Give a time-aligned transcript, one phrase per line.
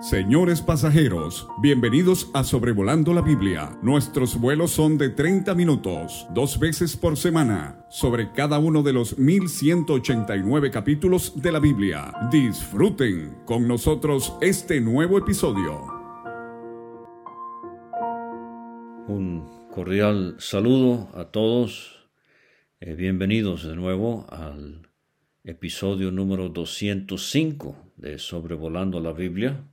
[0.00, 3.78] Señores pasajeros, bienvenidos a Sobrevolando la Biblia.
[3.80, 9.16] Nuestros vuelos son de 30 minutos, dos veces por semana, sobre cada uno de los
[9.18, 12.12] 1189 capítulos de la Biblia.
[12.30, 15.86] Disfruten con nosotros este nuevo episodio.
[19.08, 22.10] Un cordial saludo a todos.
[22.80, 24.90] Eh, bienvenidos de nuevo al
[25.42, 29.64] episodio número 205 de Sobrevolando la Biblia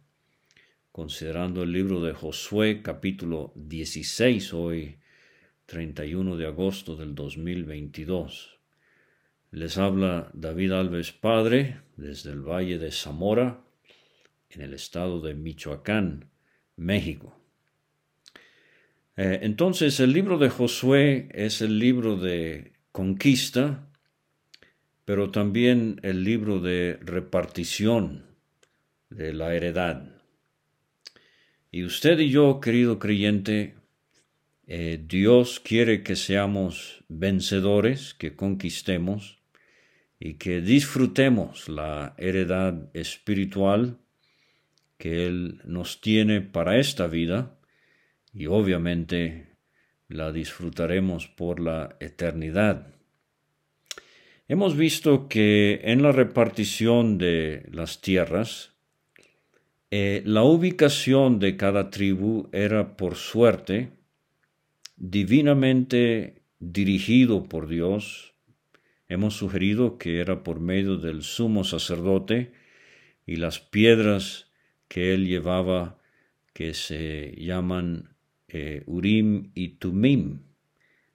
[0.93, 4.99] considerando el libro de Josué capítulo 16, hoy
[5.65, 8.59] 31 de agosto del 2022.
[9.49, 13.59] Les habla David Alves Padre desde el Valle de Zamora,
[14.51, 16.29] en el estado de Michoacán,
[16.75, 17.41] México.
[19.17, 23.89] Eh, entonces, el libro de Josué es el libro de conquista,
[25.05, 28.27] pero también el libro de repartición
[29.09, 30.12] de la heredad.
[31.73, 33.73] Y usted y yo, querido creyente,
[34.67, 39.39] eh, Dios quiere que seamos vencedores, que conquistemos
[40.19, 43.97] y que disfrutemos la heredad espiritual
[44.99, 47.57] que Él nos tiene para esta vida
[48.31, 49.47] y obviamente
[50.09, 52.93] la disfrutaremos por la eternidad.
[54.47, 58.72] Hemos visto que en la repartición de las tierras,
[59.95, 63.91] eh, la ubicación de cada tribu era por suerte,
[64.97, 68.33] divinamente dirigido por Dios.
[69.07, 72.53] Hemos sugerido que era por medio del sumo sacerdote
[73.27, 74.49] y las piedras
[74.87, 75.99] que él llevaba
[76.53, 78.15] que se llaman
[78.47, 80.39] eh, Urim y Tumim.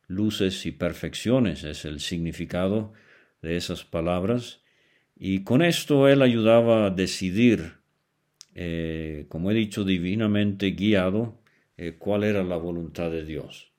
[0.07, 2.93] Luces y perfecciones es el significado
[3.43, 4.63] de esas palabras.
[5.17, 7.78] Y con esto él ayudaba a decidir
[8.61, 11.41] eh, como he dicho, divinamente guiado
[11.77, 13.71] eh, cuál era la voluntad de Dios.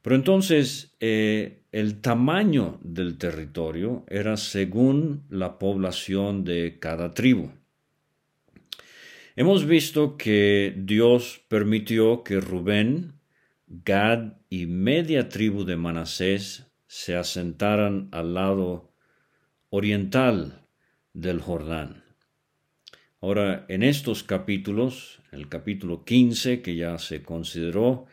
[0.00, 7.50] Pero entonces eh, el tamaño del territorio era según la población de cada tribu.
[9.36, 13.20] Hemos visto que Dios permitió que Rubén,
[13.66, 18.94] Gad y media tribu de Manasés se asentaran al lado
[19.68, 20.66] oriental
[21.12, 22.01] del Jordán.
[23.24, 28.06] Ahora, en estos capítulos, el capítulo 15 que ya se consideró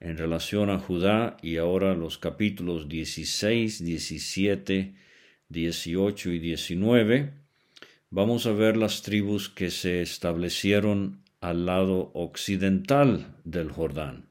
[0.00, 4.94] en relación a Judá y ahora los capítulos 16, 17,
[5.50, 7.34] 18 y 19,
[8.08, 14.30] vamos a ver las tribus que se establecieron al lado occidental del Jordán.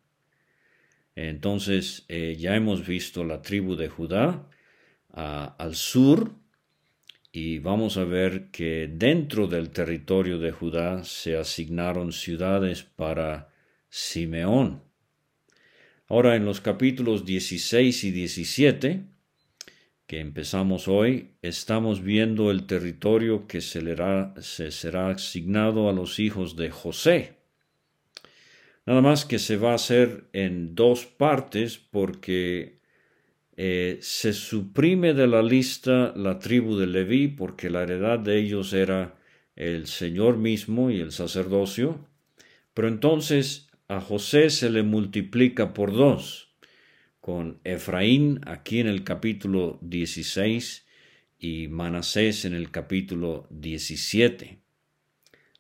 [1.14, 4.50] Entonces, eh, ya hemos visto la tribu de Judá
[5.14, 6.34] al sur,
[7.36, 13.50] y vamos a ver que dentro del territorio de Judá se asignaron ciudades para
[13.90, 14.82] Simeón.
[16.08, 19.04] Ahora en los capítulos 16 y 17,
[20.08, 23.82] que empezamos hoy, estamos viendo el territorio que se,
[24.40, 27.34] se será asignado a los hijos de José.
[28.86, 32.75] Nada más que se va a hacer en dos partes porque
[33.58, 38.74] eh, se suprime de la lista la tribu de Leví porque la heredad de ellos
[38.74, 39.18] era
[39.56, 42.06] el Señor mismo y el sacerdocio,
[42.74, 46.54] pero entonces a José se le multiplica por dos,
[47.22, 50.86] con Efraín aquí en el capítulo 16
[51.40, 54.60] y Manasés en el capítulo 17.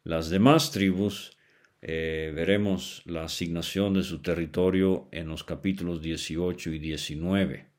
[0.03, 1.37] Las demás tribus
[1.81, 7.74] eh, veremos la asignación de su territorio en los capítulos 18 y 19.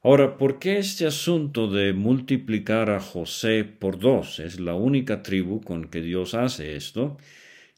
[0.00, 4.38] Ahora, ¿por qué este asunto de multiplicar a José por dos?
[4.38, 7.16] Es la única tribu con que Dios hace esto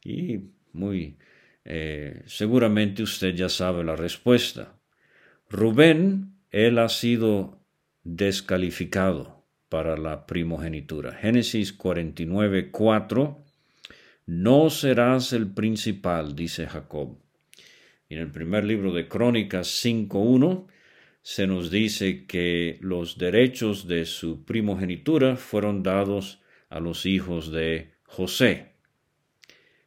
[0.05, 0.41] y
[0.73, 1.17] muy
[1.65, 4.79] eh, seguramente usted ya sabe la respuesta.
[5.49, 7.65] Rubén, él ha sido
[8.05, 11.13] descalificado para la primogenitura.
[11.13, 13.45] Génesis 49, 4.
[14.27, 17.19] No serás el principal, dice Jacob.
[18.11, 20.67] Y en el primer libro de Crónicas 5.1
[21.23, 27.93] se nos dice que los derechos de su primogenitura fueron dados a los hijos de
[28.05, 28.73] José.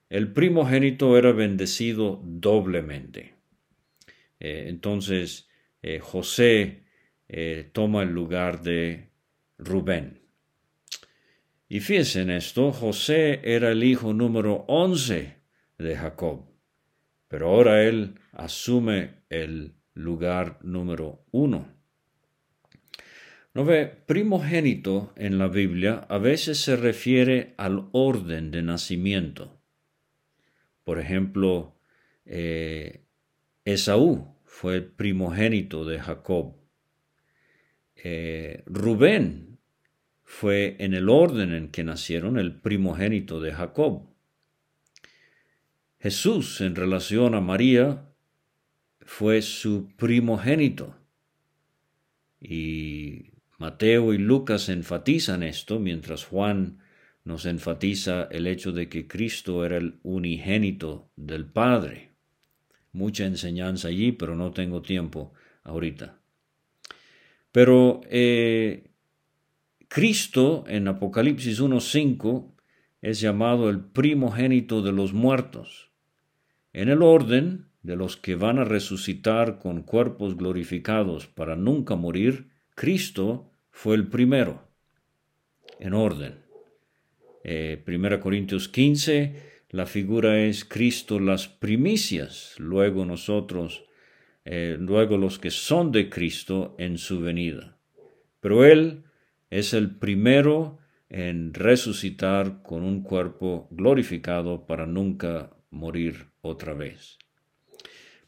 [0.10, 3.34] El primogénito era bendecido doblemente.
[4.40, 5.50] Eh, entonces,
[5.82, 6.84] eh, José
[7.28, 9.10] eh, toma el lugar de
[9.58, 10.22] Rubén.
[11.68, 15.38] Y fíjense en esto, José era el hijo número once
[15.80, 16.46] de Jacob,
[17.28, 21.68] pero ahora él asume el lugar número uno.
[23.54, 29.60] No ve, primogénito en la Biblia a veces se refiere al orden de nacimiento.
[30.84, 31.76] Por ejemplo,
[32.26, 33.06] eh,
[33.64, 36.56] Esaú fue el primogénito de Jacob.
[37.96, 39.60] Eh, Rubén
[40.24, 44.10] fue en el orden en que nacieron el primogénito de Jacob.
[46.00, 48.13] Jesús en relación a María
[49.06, 50.96] fue su primogénito.
[52.40, 56.80] Y Mateo y Lucas enfatizan esto, mientras Juan
[57.24, 62.12] nos enfatiza el hecho de que Cristo era el unigénito del Padre.
[62.92, 65.34] Mucha enseñanza allí, pero no tengo tiempo
[65.64, 66.20] ahorita.
[67.52, 68.92] Pero eh,
[69.88, 72.52] Cristo en Apocalipsis 1.5
[73.02, 75.92] es llamado el primogénito de los muertos.
[76.74, 82.50] En el orden de los que van a resucitar con cuerpos glorificados para nunca morir,
[82.76, 84.68] Cristo fue el primero,
[85.80, 86.40] en orden.
[87.44, 89.36] Eh, 1 Corintios 15,
[89.70, 93.84] la figura es Cristo las primicias, luego nosotros,
[94.46, 97.78] eh, luego los que son de Cristo en su venida.
[98.40, 99.04] Pero Él
[99.50, 100.80] es el primero
[101.10, 107.18] en resucitar con un cuerpo glorificado para nunca morir otra vez.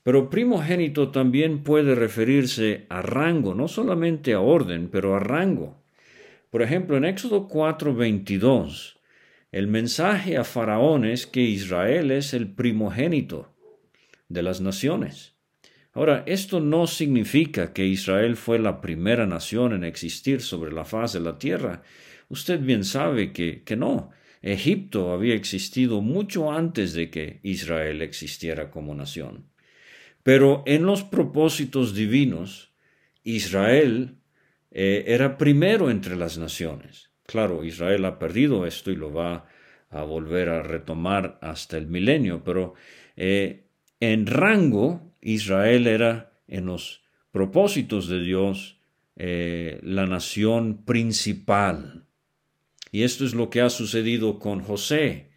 [0.06, 5.84] Pero primogénito también puede referirse a rango, no solamente a orden, pero a rango.
[6.52, 9.00] Por ejemplo, en Éxodo 4:22,
[9.52, 13.56] el mensaje a Faraón es que Israel es el primogénito
[14.30, 15.38] de las naciones.
[15.92, 21.14] Ahora, esto no significa que Israel fue la primera nación en existir sobre la faz
[21.14, 21.82] de la tierra.
[22.30, 24.12] Usted bien sabe que, que no.
[24.44, 29.55] Egipto había existido mucho antes de que Israel existiera como nación.
[30.26, 32.74] Pero en los propósitos divinos,
[33.24, 34.16] Israel
[34.72, 37.12] eh, era primero entre las naciones.
[37.28, 39.46] Claro, Israel ha perdido esto y lo va
[39.92, 42.74] a volver a retomar hasta el milenio, pero
[43.16, 43.68] eh,
[44.00, 48.80] en rango Israel era en los propósitos de Dios
[49.18, 52.08] eh, la nación principal.
[52.92, 55.35] Y esto es lo que ha sucedido con José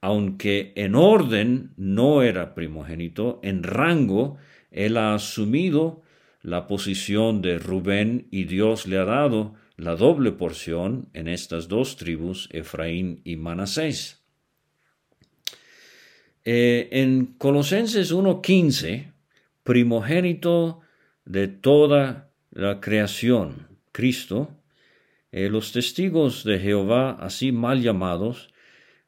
[0.00, 4.38] aunque en orden no era primogénito, en rango
[4.70, 6.02] él ha asumido
[6.42, 11.96] la posición de Rubén y Dios le ha dado la doble porción en estas dos
[11.96, 14.22] tribus, Efraín y Manasés.
[16.44, 19.12] Eh, en Colosenses 1.15,
[19.62, 20.80] primogénito
[21.24, 24.50] de toda la creación, Cristo,
[25.32, 28.49] eh, los testigos de Jehová, así mal llamados,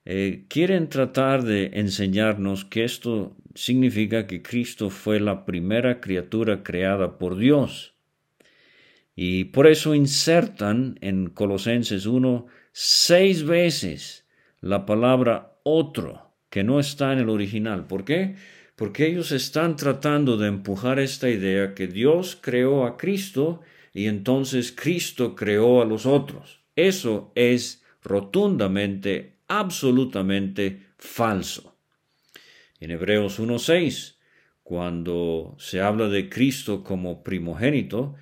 [0.05, 7.19] eh, quieren tratar de enseñarnos que esto significa que Cristo fue la primera criatura creada
[7.19, 7.95] por Dios.
[9.15, 14.27] Y por eso insertan en Colosenses 1 seis veces
[14.61, 17.87] la palabra otro, que no está en el original.
[17.87, 18.37] ¿Por qué?
[18.75, 23.61] Porque ellos están tratando de empujar esta idea que Dios creó a Cristo
[23.93, 26.61] y entonces Cristo creó a los otros.
[26.75, 31.77] Eso es rotundamente absolutamente falso.
[32.81, 34.17] En Hebreos 1.6,
[34.63, 38.15] cuando se habla de Cristo como primogénito,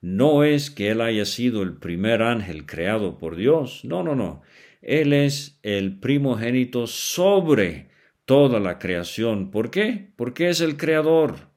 [0.00, 4.40] no es que Él haya sido el primer ángel creado por Dios, no, no, no.
[4.80, 7.90] Él es el primogénito sobre
[8.24, 9.50] toda la creación.
[9.50, 10.12] ¿Por qué?
[10.16, 11.48] Porque es el creador.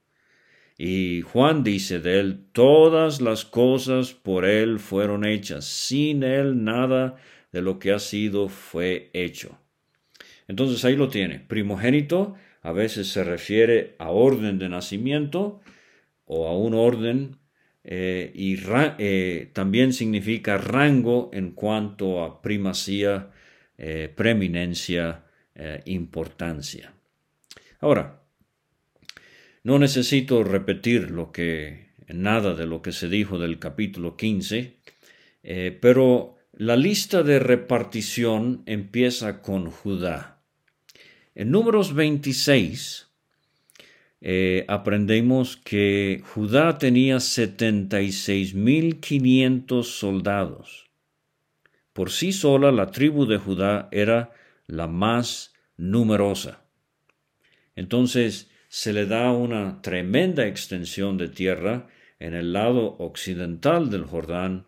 [0.77, 7.15] Y Juan dice de él, todas las cosas por él fueron hechas, sin él nada
[7.51, 9.57] de lo que ha sido fue hecho.
[10.47, 11.39] Entonces ahí lo tiene.
[11.39, 15.61] Primogénito a veces se refiere a orden de nacimiento
[16.25, 17.37] o a un orden
[17.83, 18.57] eh, y
[18.99, 23.31] eh, también significa rango en cuanto a primacía,
[23.77, 25.25] eh, preeminencia,
[25.85, 26.91] importancia.
[27.81, 28.23] Ahora,
[29.63, 34.77] no necesito repetir lo que nada de lo que se dijo del capítulo 15,
[35.79, 40.43] pero la lista de repartición empieza con Judá.
[41.33, 43.07] En números 26
[44.19, 50.89] eh, aprendemos que Judá tenía 76.500 soldados.
[51.93, 54.33] Por sí sola la tribu de Judá era
[54.67, 56.65] la más numerosa.
[57.77, 61.87] Entonces se le da una tremenda extensión de tierra
[62.19, 64.65] en el lado occidental del Jordán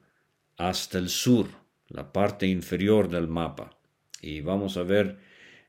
[0.58, 1.63] hasta el sur
[1.94, 3.78] la parte inferior del mapa.
[4.22, 5.18] Y vamos a ver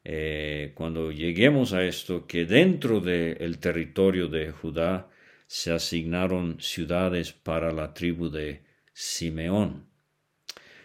[0.04, 5.08] eh, cuando lleguemos a esto que dentro del territorio de Judá
[5.46, 9.86] se asignaron ciudades para la tribu de Simeón.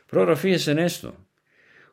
[0.07, 1.15] Pero ahora fíjense en esto.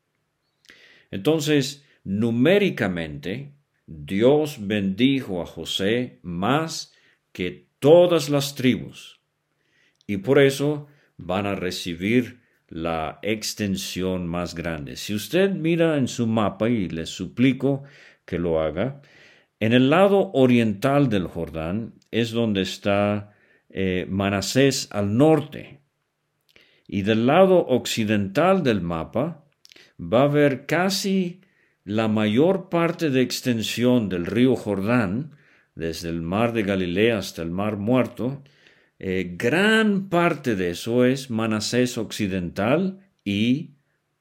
[1.10, 3.54] Entonces, numéricamente,
[3.86, 6.94] Dios bendijo a José más
[7.32, 9.20] que todas las tribus,
[10.06, 14.94] y por eso van a recibir la extensión más grande.
[14.94, 17.82] Si usted mira en su mapa, y le suplico
[18.24, 19.02] que lo haga,
[19.60, 23.32] en el lado oriental del Jordán es donde está
[23.70, 25.80] eh, Manasés al norte.
[26.86, 29.44] Y del lado occidental del mapa
[30.00, 31.40] va a haber casi
[31.84, 35.32] la mayor parte de extensión del río Jordán,
[35.74, 38.42] desde el mar de Galilea hasta el mar muerto,
[38.98, 43.74] eh, gran parte de eso es Manasés occidental y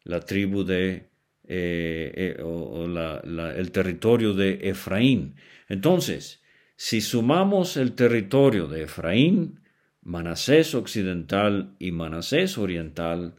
[0.04, 1.10] la tribu de
[1.48, 5.36] eh, eh, el territorio de Efraín.
[5.70, 6.42] Entonces,
[6.76, 9.62] si sumamos el territorio de Efraín,
[10.02, 13.36] Manasés occidental y Manasés oriental,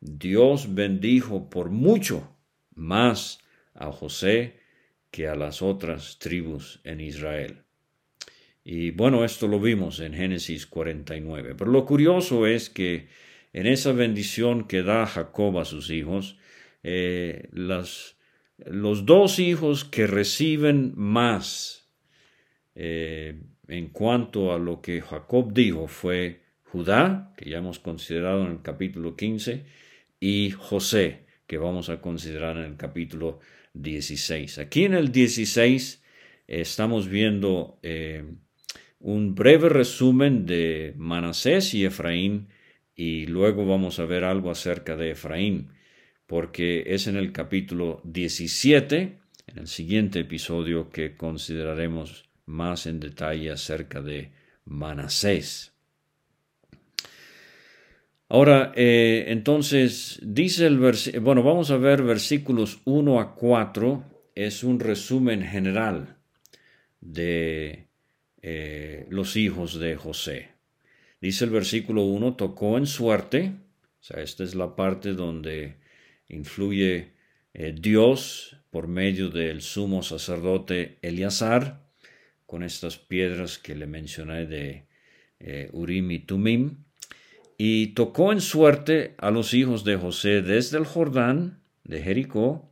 [0.00, 2.36] Dios bendijo por mucho
[2.74, 3.40] más
[3.74, 4.60] a José
[5.10, 7.62] que a las otras tribus en Israel.
[8.64, 11.54] Y bueno, esto lo vimos en Génesis 49.
[11.56, 13.08] Pero lo curioso es que
[13.52, 16.38] en esa bendición que da Jacob a sus hijos,
[16.90, 21.86] eh, los dos hijos que reciben más
[22.74, 28.52] eh, en cuanto a lo que Jacob dijo fue Judá, que ya hemos considerado en
[28.52, 29.66] el capítulo 15,
[30.18, 33.40] y José, que vamos a considerar en el capítulo
[33.74, 34.58] 16.
[34.58, 36.02] Aquí en el 16
[36.46, 38.24] estamos viendo eh,
[38.98, 42.48] un breve resumen de Manasés y Efraín,
[42.94, 45.76] y luego vamos a ver algo acerca de Efraín
[46.28, 53.50] porque es en el capítulo 17, en el siguiente episodio, que consideraremos más en detalle
[53.50, 54.30] acerca de
[54.66, 55.72] Manasés.
[58.28, 64.04] Ahora, eh, entonces, dice el versículo, bueno, vamos a ver versículos 1 a 4,
[64.34, 66.18] es un resumen general
[67.00, 67.88] de
[68.42, 70.50] eh, los hijos de José.
[71.22, 73.54] Dice el versículo 1, tocó en suerte,
[73.98, 75.87] o sea, esta es la parte donde
[76.28, 77.14] influye
[77.54, 81.88] eh, Dios por medio del sumo sacerdote Eleazar,
[82.46, 84.86] con estas piedras que le mencioné de
[85.40, 86.84] eh, Urim y Tumim,
[87.56, 92.70] y tocó en suerte a los hijos de José desde el Jordán de Jericó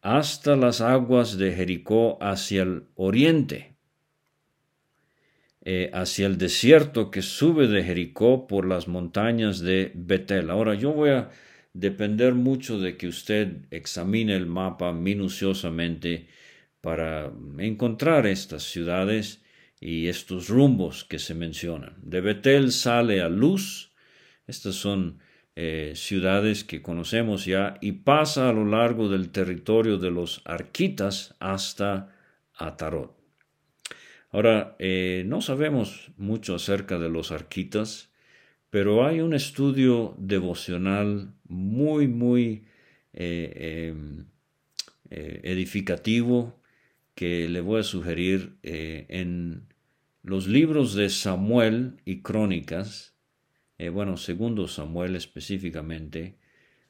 [0.00, 3.76] hasta las aguas de Jericó hacia el oriente,
[5.62, 10.50] eh, hacia el desierto que sube de Jericó por las montañas de Betel.
[10.50, 11.30] Ahora yo voy a
[11.78, 16.28] depender mucho de que usted examine el mapa minuciosamente
[16.80, 19.42] para encontrar estas ciudades
[19.80, 21.94] y estos rumbos que se mencionan.
[22.02, 23.92] De Betel sale a Luz,
[24.46, 25.18] estas son
[25.54, 31.34] eh, ciudades que conocemos ya, y pasa a lo largo del territorio de los arquitas
[31.40, 32.14] hasta
[32.54, 33.14] Atarot.
[34.30, 38.10] Ahora, eh, no sabemos mucho acerca de los arquitas,
[38.76, 42.64] pero hay un estudio devocional muy, muy
[43.14, 44.26] eh, em,
[45.08, 46.60] eh, edificativo
[47.14, 49.66] que le voy a sugerir eh, en
[50.22, 53.14] los libros de Samuel y Crónicas,
[53.94, 56.36] bueno, segundo Samuel específicamente,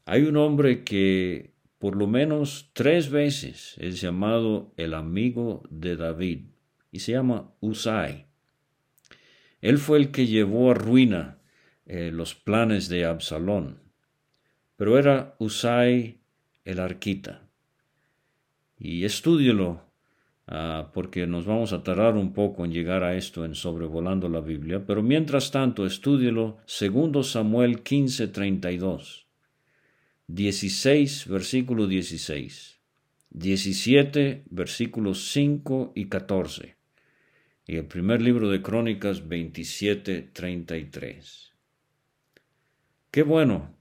[0.06, 6.46] hay un hombre que por lo menos tres veces es llamado el amigo de David
[6.90, 8.26] y se llama Usai.
[9.60, 11.35] Él fue el que llevó a ruina
[11.86, 13.78] eh, los planes de Absalón,
[14.76, 16.18] pero era Usai
[16.64, 17.48] el arquita.
[18.78, 19.82] Y estúdielo,
[20.48, 24.40] ah, porque nos vamos a tardar un poco en llegar a esto en sobrevolando la
[24.40, 29.26] Biblia, pero mientras tanto estúdielo, segundo Samuel 15, 32,
[30.26, 32.80] 16, versículo 16,
[33.30, 36.76] 17, versículos 5 y 14,
[37.64, 41.55] y el primer libro de Crónicas 27, 33.
[43.16, 43.74] Qué bueno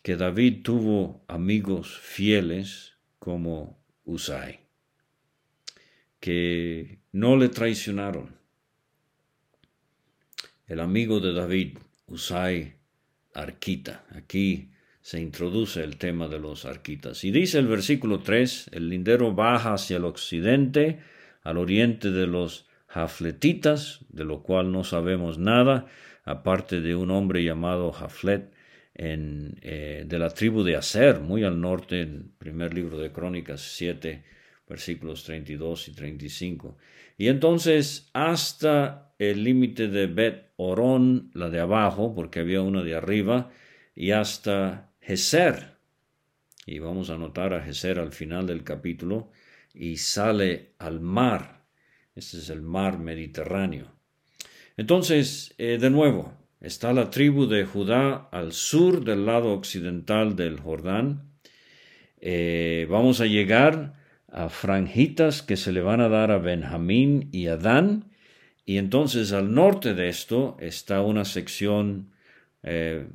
[0.00, 4.60] que David tuvo amigos fieles como Usai,
[6.20, 8.36] que no le traicionaron.
[10.68, 12.74] El amigo de David, Usai
[13.34, 14.04] Arquita.
[14.10, 14.70] Aquí
[15.02, 17.24] se introduce el tema de los arquitas.
[17.24, 21.00] Y dice el versículo 3, el lindero baja hacia el occidente,
[21.42, 25.88] al oriente de los jafletitas, de lo cual no sabemos nada,
[26.22, 28.59] aparte de un hombre llamado Jaflet
[29.02, 33.62] eh, de la tribu de Aser, muy al norte, en el primer libro de Crónicas
[33.62, 34.22] 7,
[34.68, 36.76] versículos 32 y 35.
[37.16, 42.94] Y entonces hasta el límite de Bet Orón, la de abajo, porque había una de
[42.94, 43.50] arriba,
[43.94, 45.78] y hasta Geser.
[46.66, 49.32] Y vamos a notar a Geser al final del capítulo,
[49.72, 51.64] y sale al mar.
[52.14, 53.92] Este es el mar Mediterráneo.
[54.76, 60.60] Entonces, eh, de nuevo, está la tribu de Judá al sur del lado occidental del
[60.60, 61.32] Jordán.
[62.20, 63.94] Eh, vamos a llegar
[64.28, 68.10] a franjitas que se le van a dar a Benjamín y a Dan.
[68.64, 72.12] Y entonces al norte de esto está una sección
[72.62, 73.06] eh,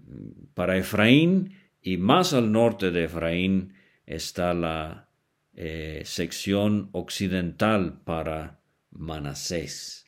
[0.54, 3.74] para Efraín y más al norte de Efraín
[4.06, 5.08] está la
[5.54, 8.60] eh, sección occidental para
[8.92, 10.05] Manasés.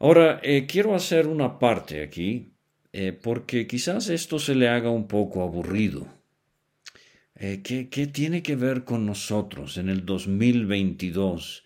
[0.00, 2.54] Ahora, eh, quiero hacer una parte aquí,
[3.22, 6.08] porque quizás esto se le haga un poco aburrido.
[7.42, 11.64] Eh, ¿qué, tiene que ver con nosotros en el 2022?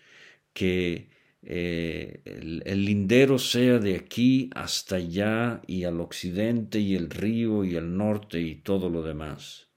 [0.52, 1.08] Que
[1.42, 7.74] eh, el, lindero sea de aquí hasta allá y al occidente y el río y
[7.74, 9.68] el norte y todo lo demás.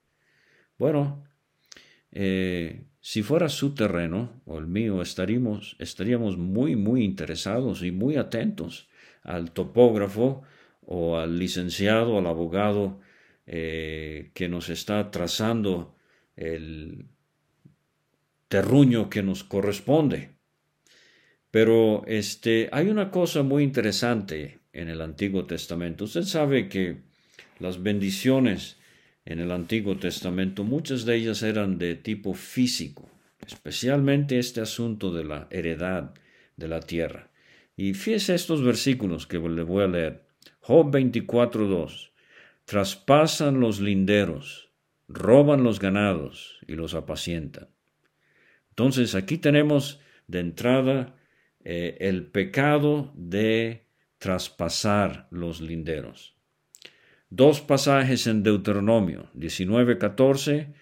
[0.77, 1.23] Bueno,
[2.11, 8.17] eh, si fuera su terreno o el mío, estaríamos, estaríamos muy, muy interesados y muy
[8.17, 8.89] atentos
[9.23, 10.43] al topógrafo
[10.81, 12.99] o al licenciado, al abogado
[13.45, 15.95] eh, que nos está trazando
[16.35, 17.05] el
[18.49, 20.31] terruño que nos corresponde.
[21.49, 26.03] Pero este, hay una cosa muy interesante en el Antiguo Testamento.
[26.03, 27.03] Usted sabe que
[27.59, 28.75] las bendiciones
[29.27, 33.09] en el Antiguo Testamento, muchas de ellas eran de tipo físico,
[33.45, 36.13] especialmente este asunto de la heredad
[36.55, 37.29] de la tierra.
[37.75, 40.23] Y fíjese estos versículos que le voy a leer.
[40.61, 42.11] Job 24.2
[42.63, 44.69] traspasan los linderos,
[45.09, 47.67] roban los ganados y los apacientan.
[48.69, 51.17] Entonces aquí tenemos de entrada
[51.65, 53.87] eh, el pecado de
[54.19, 56.36] traspasar los linderos.
[57.29, 60.73] Dos pasajes en Deuteronomio 19:14,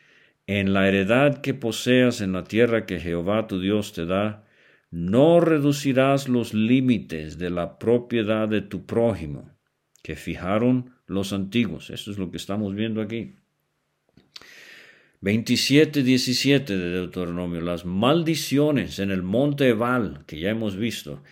[0.47, 4.45] en la heredad que poseas en la tierra que Jehová tu Dios te da,
[4.91, 9.49] no reducirás los límites de la propiedad de tu prójimo,
[10.03, 11.89] que fijaron los antiguos.
[11.89, 13.36] Eso es lo que estamos viendo aquí.
[15.21, 21.23] 27, 17 de Deuteronomio, las maldiciones en el monte Ebal, que ya hemos visto.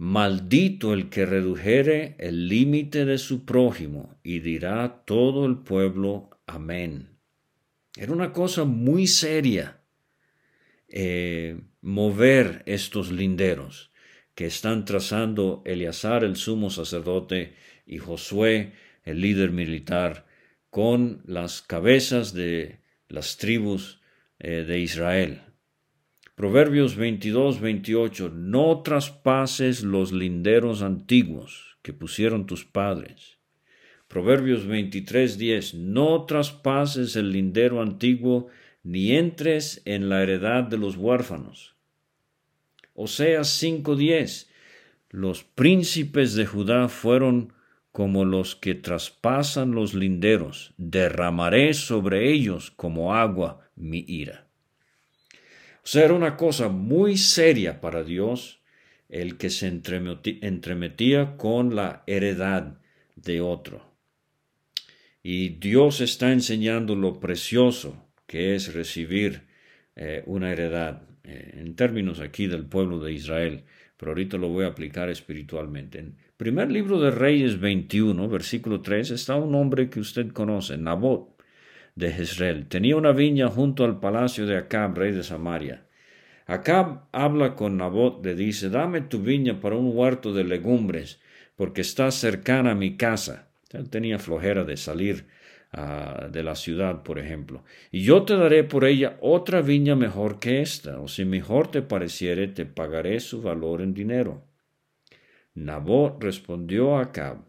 [0.00, 7.18] Maldito el que redujere el límite de su prójimo, y dirá todo el pueblo, amén.
[7.94, 9.82] Era una cosa muy seria
[10.88, 13.92] eh, mover estos linderos
[14.34, 18.72] que están trazando Eleazar, el sumo sacerdote, y Josué,
[19.04, 20.24] el líder militar,
[20.70, 24.00] con las cabezas de las tribus
[24.38, 25.42] eh, de Israel.
[26.40, 28.30] Proverbios 22, 28.
[28.30, 33.36] No traspases los linderos antiguos que pusieron tus padres.
[34.08, 35.74] Proverbios 23, 10.
[35.74, 38.46] No traspases el lindero antiguo
[38.82, 41.76] ni entres en la heredad de los huérfanos.
[42.94, 44.50] Oseas 5, 10.
[45.10, 47.52] Los príncipes de Judá fueron
[47.92, 54.49] como los que traspasan los linderos, derramaré sobre ellos como agua mi ira.
[55.82, 58.60] O sea, era una cosa muy seria para Dios
[59.08, 62.78] el que se entremetía con la heredad
[63.16, 63.90] de otro.
[65.22, 69.42] Y Dios está enseñando lo precioso que es recibir
[69.96, 73.64] eh, una heredad, eh, en términos aquí del pueblo de Israel,
[73.96, 75.98] pero ahorita lo voy a aplicar espiritualmente.
[75.98, 81.39] En primer libro de Reyes 21, versículo 3, está un hombre que usted conoce, Nabot
[81.94, 82.66] de Jezreel.
[82.66, 85.86] Tenía una viña junto al palacio de Acab, rey de Samaria.
[86.46, 91.20] Acab habla con Nabot, le dice, dame tu viña para un huerto de legumbres,
[91.56, 93.50] porque está cercana a mi casa.
[93.70, 95.26] Él tenía flojera de salir
[96.30, 97.62] de la ciudad, por ejemplo.
[97.92, 101.82] Y yo te daré por ella otra viña mejor que esta, o si mejor te
[101.82, 104.44] pareciere, te pagaré su valor en dinero.
[105.54, 107.44] Nabot respondió a Acab,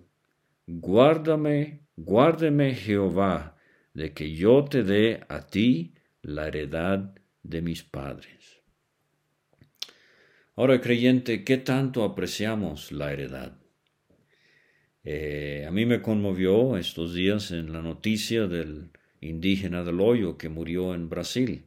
[0.67, 3.58] Guárdame, guárdeme Jehová,
[3.93, 8.62] de que yo te dé a ti la heredad de mis padres.
[10.56, 13.58] Ahora, creyente, ¿qué tanto apreciamos la heredad?
[15.04, 20.49] Eh, a mí me conmovió estos días en la noticia del indígena del hoyo que
[20.49, 21.65] murió en Brasil,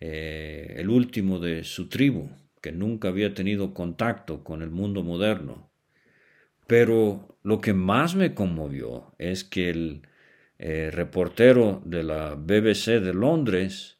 [0.00, 2.30] eh, el último de su tribu,
[2.60, 5.70] que nunca había tenido contacto con el mundo moderno.
[6.66, 10.02] Pero lo que más me conmovió es que el
[10.64, 13.98] eh, reportero de la BBC de Londres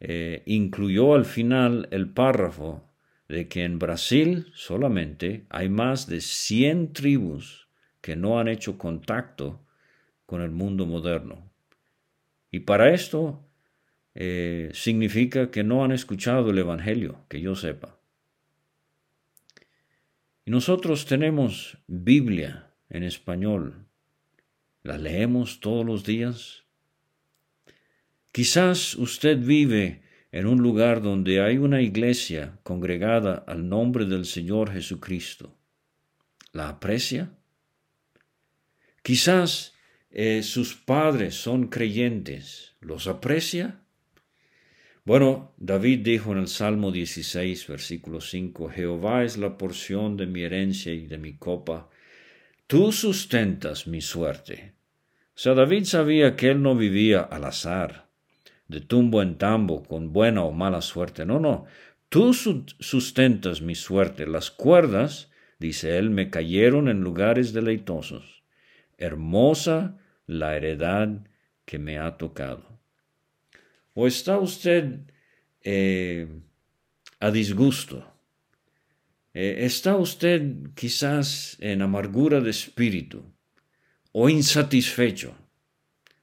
[0.00, 2.88] eh, incluyó al final el párrafo
[3.28, 7.68] de que en Brasil solamente hay más de 100 tribus
[8.00, 9.66] que no han hecho contacto
[10.24, 11.52] con el mundo moderno.
[12.50, 13.44] Y para esto
[14.14, 17.98] eh, significa que no han escuchado el Evangelio, que yo sepa.
[20.46, 23.81] Y nosotros tenemos Biblia en español.
[24.82, 26.64] ¿La leemos todos los días?
[28.32, 34.72] Quizás usted vive en un lugar donde hay una iglesia congregada al nombre del Señor
[34.72, 35.56] Jesucristo.
[36.52, 37.30] ¿La aprecia?
[39.02, 39.74] Quizás
[40.10, 42.74] eh, sus padres son creyentes.
[42.80, 43.82] ¿Los aprecia?
[45.04, 50.42] Bueno, David dijo en el Salmo 16, versículo 5, Jehová es la porción de mi
[50.42, 51.90] herencia y de mi copa.
[52.72, 54.72] Tú sustentas mi suerte.
[55.34, 58.08] O sea, David sabía que él no vivía al azar,
[58.66, 61.26] de tumbo en tambo, con buena o mala suerte.
[61.26, 61.66] No, no.
[62.08, 64.26] Tú sustentas mi suerte.
[64.26, 68.42] Las cuerdas, dice él, me cayeron en lugares deleitosos.
[68.96, 71.26] Hermosa la heredad
[71.66, 72.80] que me ha tocado.
[73.92, 75.00] ¿O está usted
[75.60, 76.26] eh,
[77.20, 78.11] a disgusto?
[79.34, 80.42] Eh, ¿Está usted
[80.74, 83.24] quizás en amargura de espíritu
[84.12, 85.34] o insatisfecho?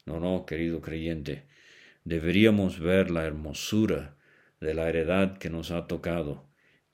[0.06, 1.46] No, no, querido creyente,
[2.04, 4.18] deberíamos ver la hermosura
[4.62, 6.50] de la heredad que nos ha tocado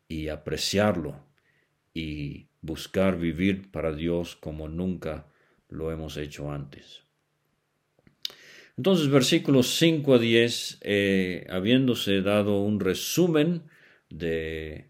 [0.07, 1.25] y apreciarlo
[1.93, 5.27] y buscar vivir para Dios como nunca
[5.69, 7.03] lo hemos hecho antes.
[8.77, 13.63] Entonces, versículos 5 a 10, eh, habiéndose dado un resumen
[14.09, 14.89] de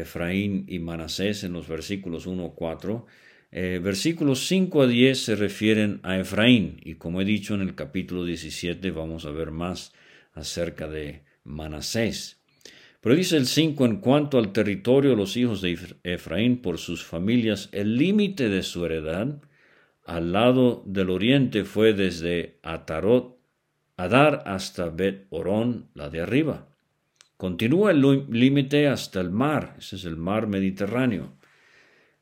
[0.00, 3.06] Efraín y Manasés en los versículos 1 a 4,
[3.52, 7.74] eh, versículos 5 a 10 se refieren a Efraín y como he dicho en el
[7.74, 9.92] capítulo 17 vamos a ver más
[10.34, 12.40] acerca de Manasés.
[13.00, 17.04] Pero dice el 5 en cuanto al territorio de los hijos de Efraín por sus
[17.04, 19.40] familias, el límite de su heredad
[20.04, 23.38] al lado del oriente fue desde Atarot,
[23.96, 26.68] Adar hasta Bet Orón, la de arriba.
[27.36, 31.34] Continúa el límite hasta el mar, ese es el mar Mediterráneo,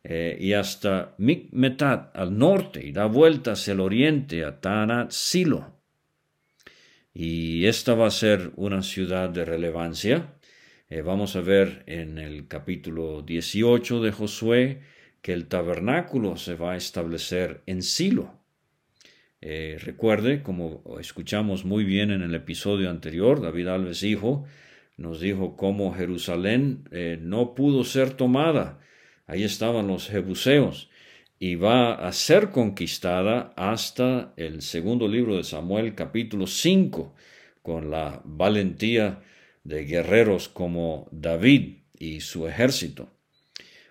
[0.02, 5.72] eh, y hasta Mikmetat al norte, y da vuelta hacia el oriente a Tanat Silo.
[7.12, 10.34] Y esta va a ser una ciudad de relevancia.
[10.90, 14.80] Eh, vamos a ver en el capítulo 18 de Josué
[15.22, 18.40] que el tabernáculo se va a establecer en Silo.
[19.40, 24.44] Eh, recuerde, como escuchamos muy bien en el episodio anterior, David Alves hijo
[24.96, 28.80] nos dijo cómo Jerusalén eh, no pudo ser tomada.
[29.26, 30.90] Ahí estaban los jebuseos
[31.38, 37.14] y va a ser conquistada hasta el segundo libro de Samuel capítulo 5
[37.62, 39.22] con la valentía
[39.64, 43.10] de guerreros como David y su ejército.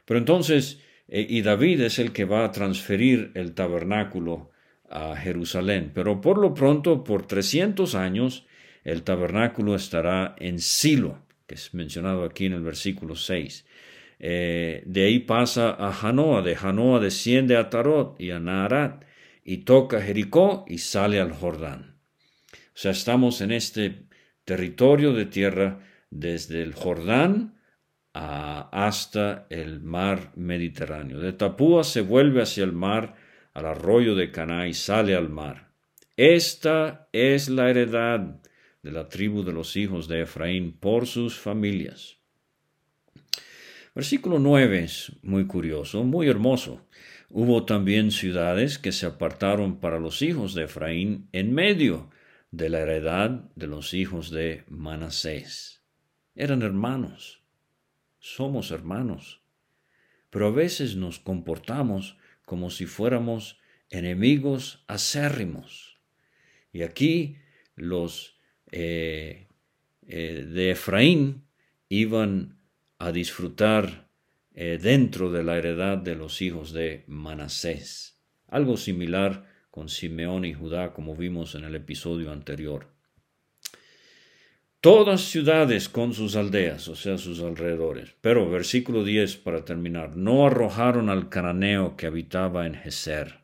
[0.05, 4.51] Pero entonces e, y David es el que va a transferir el tabernáculo
[4.89, 5.91] a Jerusalén.
[5.93, 8.45] Pero por lo pronto, por 300 años,
[8.83, 13.65] el tabernáculo estará en Silo, que es mencionado aquí en el versículo 6.
[14.19, 19.05] Eh, de ahí pasa a Janoa, de Janoa desciende a Tarot y a Naharat,
[19.43, 21.97] y toca Jericó y sale al Jordán.
[22.53, 24.07] O sea, estamos en este
[24.45, 27.55] territorio de tierra desde el Jordán
[28.13, 31.19] hasta el mar Mediterráneo.
[31.19, 33.15] De Tapúa se vuelve hacia el mar,
[33.53, 35.69] al arroyo de Caná y sale al mar.
[36.15, 38.39] Esta es la heredad
[38.83, 42.19] de la tribu de los hijos de Efraín por sus familias.
[43.95, 46.85] Versículo 9 es muy curioso, muy hermoso.
[47.29, 52.11] Hubo también ciudades que se apartaron para los hijos de Efraín en medio
[52.51, 55.81] de la heredad de los hijos de Manasés.
[56.35, 57.43] Eran hermanos
[58.23, 59.41] somos hermanos,
[60.29, 65.99] pero a veces nos comportamos como si fuéramos enemigos acérrimos.
[66.71, 67.35] Y aquí
[67.75, 68.32] los
[68.75, 69.47] eh,
[70.07, 71.43] eh, de Efraín
[71.89, 72.57] iban
[72.97, 74.09] a disfrutar
[74.53, 78.19] eh, dentro de la heredad de los hijos de Manasés.
[78.47, 82.93] Algo similar con Simeón y Judá como vimos en el episodio anterior
[84.83, 88.17] todas ciudades con sus aldeas, o sea, sus alrededores.
[88.19, 93.42] Pero versículo 10 para terminar, no arrojaron al cananeo que habitaba en Geser.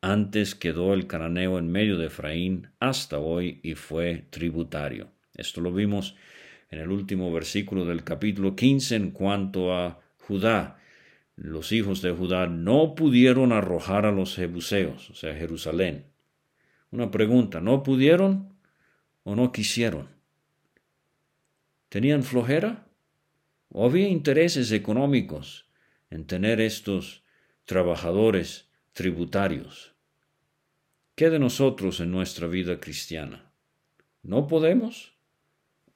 [0.00, 5.10] Antes quedó el cananeo en medio de Efraín hasta hoy y fue tributario.
[5.34, 6.14] Esto lo vimos
[6.70, 10.78] en el último versículo del capítulo 15 en cuanto a Judá.
[11.34, 16.04] Los hijos de Judá no pudieron arrojar a los jebuseos, o sea, Jerusalén.
[16.92, 18.54] Una pregunta, ¿no pudieron
[19.24, 20.08] o no quisieron?
[21.88, 22.86] ¿Tenían flojera?
[23.70, 25.68] ¿O había intereses económicos
[26.08, 27.24] en tener estos
[27.64, 28.67] trabajadores
[28.98, 29.94] tributarios?
[31.14, 33.52] ¿Qué de nosotros en nuestra vida cristiana?
[34.24, 35.14] ¿No podemos?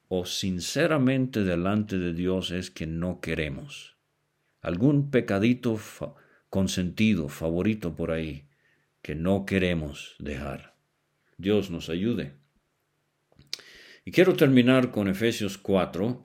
[0.07, 3.97] ¿O sinceramente delante de Dios es que no queremos?
[4.61, 5.77] ¿Algún pecadito
[6.49, 8.47] consentido, favorito por ahí,
[9.01, 10.77] que no queremos dejar?
[11.37, 12.37] Dios nos ayude.
[14.05, 16.23] Y quiero terminar con Efesios 4.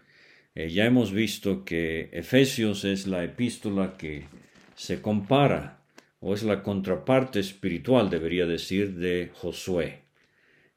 [0.55, 4.29] Eh, ya hemos visto que Efesios es la epístola que
[4.77, 5.78] se compara,
[6.21, 10.03] o es la contraparte espiritual, debería decir, de Josué.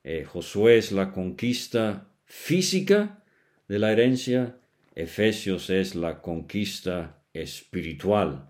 [0.04, 3.24] Eh, Josué es la conquista física
[3.68, 4.58] de la herencia,
[4.96, 8.48] Efesios es la conquista espiritual,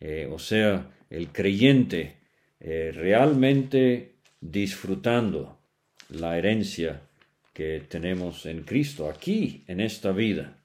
[0.00, 2.16] eh, o sea, el creyente
[2.60, 5.58] realmente disfrutando
[6.10, 7.02] la herencia
[7.52, 10.56] que tenemos en Cristo, aquí, en esta vida.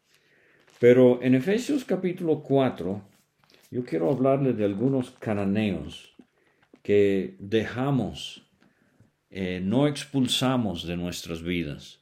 [0.79, 3.01] Pero en Efesios capítulo 4,
[3.69, 6.15] yo quiero hablarle de algunos cananeos
[6.83, 8.43] que dejamos,
[9.29, 12.01] eh, no expulsamos de nuestras vidas.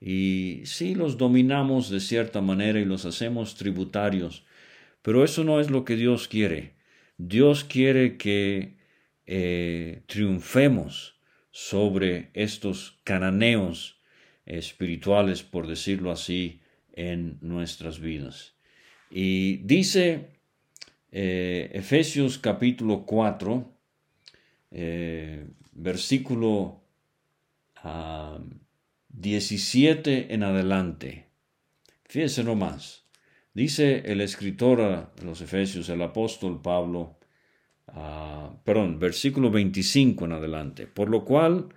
[0.00, 4.44] Y sí los dominamos de cierta manera y los hacemos tributarios,
[5.02, 6.74] pero eso no es lo que Dios quiere.
[7.16, 8.76] Dios quiere que
[9.26, 11.20] eh, triunfemos
[11.52, 14.00] sobre estos cananeos
[14.46, 16.60] espirituales, por decirlo así,
[16.92, 18.56] en nuestras vidas.
[19.10, 20.33] Y dice
[21.14, 23.72] eh, Efesios capítulo 4,
[24.72, 26.82] eh, versículo
[29.08, 31.28] 17 en adelante.
[32.04, 33.04] Fíjese nomás.
[33.52, 37.18] Dice el escritor a los Efesios, el apóstol Pablo,
[37.86, 40.86] ah, perdón, versículo 25 en adelante.
[40.88, 41.68] Por lo cual,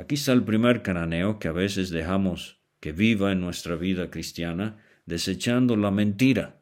[0.00, 4.78] Aquí está el primer cananeo que a veces dejamos que viva en nuestra vida cristiana,
[5.04, 6.59] desechando la mentira.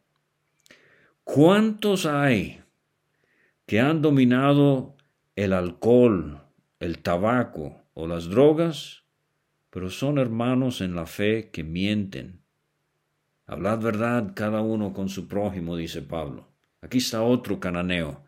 [1.31, 2.63] ¿Cuántos hay
[3.67, 4.97] que han dominado
[5.37, 6.41] el alcohol,
[6.81, 9.05] el tabaco o las drogas,
[9.69, 12.41] pero son hermanos en la fe que mienten?
[13.47, 16.49] Hablad verdad cada uno con su prójimo, dice Pablo.
[16.81, 18.25] Aquí está otro cananeo.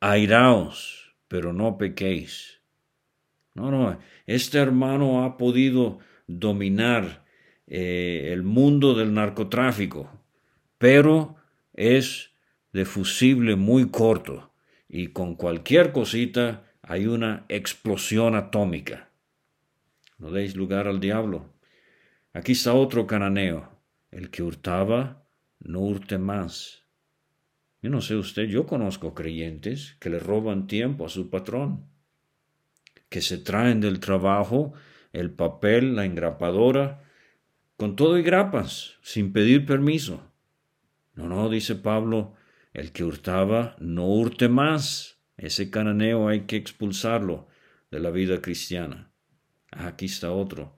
[0.00, 2.62] Airaos, pero no pequéis.
[3.54, 7.24] No, no, este hermano ha podido dominar
[7.68, 10.10] eh, el mundo del narcotráfico,
[10.78, 11.36] pero
[11.72, 12.30] es
[12.72, 14.52] de fusible muy corto
[14.88, 19.10] y con cualquier cosita hay una explosión atómica.
[20.18, 21.52] No deis lugar al diablo.
[22.32, 23.70] Aquí está otro cananeo.
[24.10, 25.24] El que hurtaba,
[25.58, 26.84] no hurte más.
[27.80, 31.92] Yo no sé usted, yo conozco creyentes que le roban tiempo a su patrón
[33.12, 34.72] que se traen del trabajo,
[35.12, 37.04] el papel, la engrapadora,
[37.76, 40.31] con todo y grapas, sin pedir permiso.
[41.14, 42.34] No, no, dice Pablo,
[42.72, 45.18] el que hurtaba no hurte más.
[45.36, 47.48] Ese cananeo hay que expulsarlo
[47.90, 49.12] de la vida cristiana.
[49.70, 50.76] Ah, aquí está otro.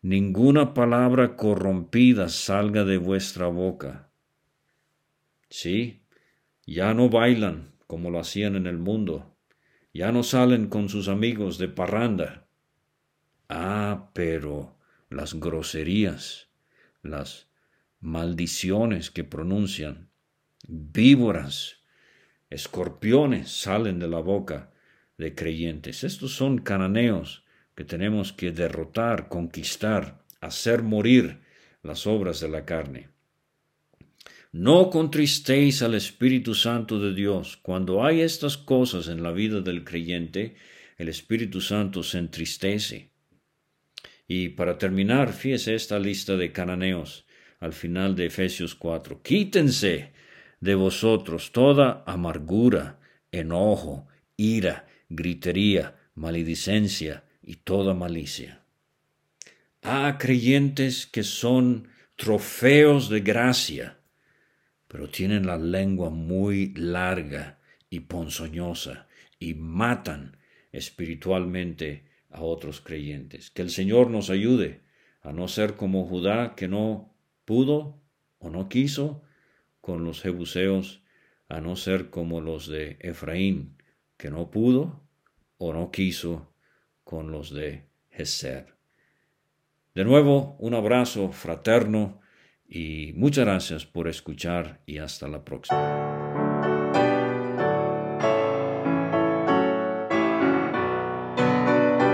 [0.00, 4.10] Ninguna palabra corrompida salga de vuestra boca.
[5.48, 6.04] Sí,
[6.66, 9.32] ya no bailan como lo hacían en el mundo
[9.94, 12.46] ya no salen con sus amigos de parranda.
[13.48, 14.78] Ah, pero
[15.10, 16.48] las groserías,
[17.02, 17.48] las
[18.02, 20.10] maldiciones que pronuncian,
[20.68, 21.76] víboras,
[22.50, 24.72] escorpiones salen de la boca
[25.16, 26.04] de creyentes.
[26.04, 27.44] Estos son cananeos
[27.76, 31.40] que tenemos que derrotar, conquistar, hacer morir
[31.82, 33.08] las obras de la carne.
[34.50, 37.56] No contristéis al Espíritu Santo de Dios.
[37.56, 40.56] Cuando hay estas cosas en la vida del creyente,
[40.98, 43.12] el Espíritu Santo se entristece.
[44.26, 47.26] Y para terminar, fíjese esta lista de cananeos
[47.62, 49.22] al final de Efesios 4.
[49.22, 50.10] Quítense
[50.60, 52.98] de vosotros toda amargura,
[53.30, 58.64] enojo, ira, gritería, maledicencia y toda malicia.
[59.80, 63.96] Ah, creyentes que son trofeos de gracia,
[64.88, 69.06] pero tienen la lengua muy larga y ponzoñosa
[69.38, 70.36] y matan
[70.72, 73.50] espiritualmente a otros creyentes.
[73.50, 74.80] Que el Señor nos ayude
[75.22, 77.11] a no ser como Judá que no
[77.44, 78.00] pudo
[78.38, 79.22] o no quiso
[79.80, 81.02] con los jebuseos,
[81.48, 83.76] a no ser como los de Efraín
[84.16, 85.02] que no pudo
[85.58, 86.54] o no quiso
[87.04, 88.74] con los de Geser.
[89.94, 92.20] De nuevo, un abrazo fraterno
[92.66, 96.11] y muchas gracias por escuchar y hasta la próxima.